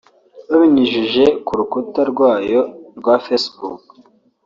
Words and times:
babinyujije 0.49 1.23
ku 1.45 1.51
rukuta 1.59 2.01
rwaryo 2.11 2.61
rwa 2.97 3.15
Facebook 3.25 3.81